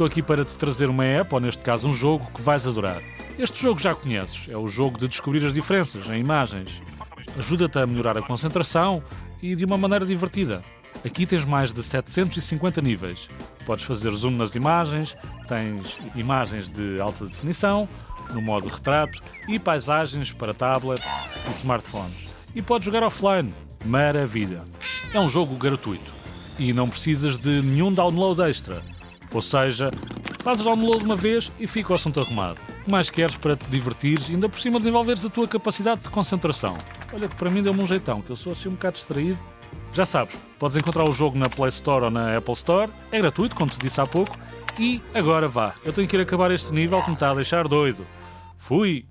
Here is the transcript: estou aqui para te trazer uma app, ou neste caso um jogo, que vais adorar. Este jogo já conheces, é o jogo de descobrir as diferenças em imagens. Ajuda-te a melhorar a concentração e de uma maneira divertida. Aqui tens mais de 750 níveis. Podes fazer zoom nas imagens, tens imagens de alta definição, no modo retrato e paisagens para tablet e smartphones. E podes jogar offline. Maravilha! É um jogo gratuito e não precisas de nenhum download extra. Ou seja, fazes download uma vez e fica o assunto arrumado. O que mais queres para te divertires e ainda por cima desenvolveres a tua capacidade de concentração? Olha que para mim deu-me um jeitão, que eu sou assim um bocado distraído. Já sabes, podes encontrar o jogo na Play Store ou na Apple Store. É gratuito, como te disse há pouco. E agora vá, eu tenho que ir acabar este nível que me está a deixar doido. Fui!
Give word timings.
estou 0.00 0.06
aqui 0.06 0.22
para 0.22 0.46
te 0.46 0.56
trazer 0.56 0.88
uma 0.88 1.04
app, 1.04 1.34
ou 1.34 1.40
neste 1.40 1.62
caso 1.62 1.86
um 1.86 1.92
jogo, 1.92 2.30
que 2.34 2.40
vais 2.40 2.66
adorar. 2.66 3.02
Este 3.38 3.60
jogo 3.60 3.78
já 3.78 3.94
conheces, 3.94 4.48
é 4.48 4.56
o 4.56 4.66
jogo 4.66 4.98
de 4.98 5.06
descobrir 5.06 5.44
as 5.44 5.52
diferenças 5.52 6.08
em 6.08 6.18
imagens. 6.18 6.80
Ajuda-te 7.36 7.78
a 7.78 7.86
melhorar 7.86 8.16
a 8.16 8.22
concentração 8.22 9.02
e 9.42 9.54
de 9.54 9.62
uma 9.62 9.76
maneira 9.76 10.06
divertida. 10.06 10.62
Aqui 11.04 11.26
tens 11.26 11.44
mais 11.44 11.70
de 11.70 11.82
750 11.82 12.80
níveis. 12.80 13.28
Podes 13.66 13.84
fazer 13.84 14.10
zoom 14.12 14.30
nas 14.30 14.54
imagens, 14.54 15.14
tens 15.46 16.08
imagens 16.14 16.70
de 16.70 16.98
alta 16.98 17.26
definição, 17.26 17.86
no 18.32 18.40
modo 18.40 18.68
retrato 18.68 19.20
e 19.48 19.58
paisagens 19.58 20.32
para 20.32 20.54
tablet 20.54 21.02
e 21.46 21.50
smartphones. 21.52 22.30
E 22.54 22.62
podes 22.62 22.86
jogar 22.86 23.02
offline. 23.02 23.52
Maravilha! 23.84 24.62
É 25.12 25.20
um 25.20 25.28
jogo 25.28 25.56
gratuito 25.56 26.10
e 26.58 26.72
não 26.72 26.88
precisas 26.88 27.38
de 27.38 27.60
nenhum 27.60 27.92
download 27.92 28.40
extra. 28.40 28.80
Ou 29.32 29.40
seja, 29.40 29.90
fazes 30.42 30.64
download 30.64 31.04
uma 31.04 31.16
vez 31.16 31.50
e 31.58 31.66
fica 31.66 31.92
o 31.92 31.96
assunto 31.96 32.20
arrumado. 32.20 32.58
O 32.80 32.84
que 32.84 32.90
mais 32.90 33.10
queres 33.10 33.36
para 33.36 33.56
te 33.56 33.64
divertires 33.66 34.28
e 34.28 34.32
ainda 34.32 34.48
por 34.48 34.58
cima 34.58 34.78
desenvolveres 34.78 35.24
a 35.24 35.30
tua 35.30 35.46
capacidade 35.46 36.02
de 36.02 36.10
concentração? 36.10 36.76
Olha 37.12 37.28
que 37.28 37.36
para 37.36 37.50
mim 37.50 37.62
deu-me 37.62 37.80
um 37.82 37.86
jeitão, 37.86 38.20
que 38.20 38.30
eu 38.30 38.36
sou 38.36 38.52
assim 38.52 38.68
um 38.68 38.72
bocado 38.72 38.94
distraído. 38.94 39.38
Já 39.92 40.06
sabes, 40.06 40.38
podes 40.58 40.76
encontrar 40.76 41.04
o 41.04 41.12
jogo 41.12 41.36
na 41.36 41.48
Play 41.48 41.68
Store 41.68 42.04
ou 42.04 42.10
na 42.10 42.36
Apple 42.36 42.54
Store. 42.54 42.90
É 43.10 43.18
gratuito, 43.18 43.56
como 43.56 43.70
te 43.70 43.78
disse 43.78 44.00
há 44.00 44.06
pouco. 44.06 44.36
E 44.78 45.02
agora 45.14 45.48
vá, 45.48 45.74
eu 45.84 45.92
tenho 45.92 46.06
que 46.06 46.16
ir 46.16 46.20
acabar 46.20 46.50
este 46.50 46.72
nível 46.72 47.02
que 47.02 47.08
me 47.08 47.14
está 47.14 47.30
a 47.30 47.34
deixar 47.34 47.66
doido. 47.66 48.06
Fui! 48.56 49.06